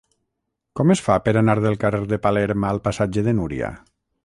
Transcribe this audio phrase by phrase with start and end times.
[0.79, 3.73] Com es fa per anar del carrer de Palerm al passatge de Núria?